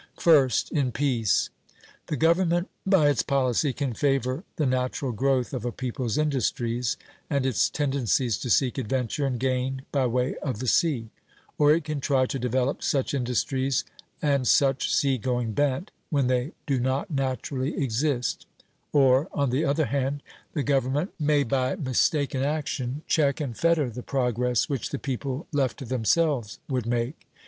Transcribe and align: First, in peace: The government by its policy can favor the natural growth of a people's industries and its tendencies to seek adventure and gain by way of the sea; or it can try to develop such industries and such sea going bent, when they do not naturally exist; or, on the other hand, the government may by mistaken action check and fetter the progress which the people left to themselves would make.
First, 0.17 0.71
in 0.71 0.91
peace: 0.91 1.51
The 2.07 2.15
government 2.15 2.71
by 2.87 3.09
its 3.09 3.21
policy 3.21 3.71
can 3.71 3.93
favor 3.93 4.43
the 4.55 4.65
natural 4.65 5.11
growth 5.11 5.53
of 5.53 5.63
a 5.63 5.71
people's 5.71 6.17
industries 6.17 6.97
and 7.29 7.45
its 7.45 7.69
tendencies 7.69 8.39
to 8.39 8.49
seek 8.49 8.79
adventure 8.79 9.27
and 9.27 9.39
gain 9.39 9.83
by 9.91 10.07
way 10.07 10.33
of 10.41 10.57
the 10.57 10.65
sea; 10.65 11.11
or 11.59 11.71
it 11.71 11.83
can 11.83 12.01
try 12.01 12.25
to 12.25 12.39
develop 12.39 12.81
such 12.81 13.13
industries 13.13 13.85
and 14.23 14.47
such 14.47 14.91
sea 14.91 15.19
going 15.19 15.51
bent, 15.53 15.91
when 16.09 16.25
they 16.25 16.53
do 16.65 16.79
not 16.79 17.11
naturally 17.11 17.77
exist; 17.79 18.47
or, 18.91 19.27
on 19.31 19.51
the 19.51 19.63
other 19.63 19.85
hand, 19.85 20.23
the 20.53 20.63
government 20.63 21.11
may 21.19 21.43
by 21.43 21.75
mistaken 21.75 22.41
action 22.43 23.03
check 23.05 23.39
and 23.39 23.55
fetter 23.55 23.87
the 23.87 24.01
progress 24.01 24.67
which 24.67 24.89
the 24.89 24.97
people 24.97 25.45
left 25.51 25.77
to 25.77 25.85
themselves 25.85 26.57
would 26.67 26.87
make. 26.87 27.27